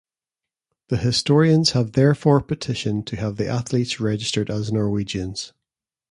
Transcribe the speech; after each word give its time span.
The 0.87 0.97
historians 0.97 1.73
have 1.73 1.91
therefore 1.91 2.41
petitioned 2.41 3.05
to 3.05 3.17
have 3.17 3.35
the 3.37 3.45
athletes 3.47 3.99
registered 3.99 4.49
as 4.49 4.71
Norwegians. 4.71 5.53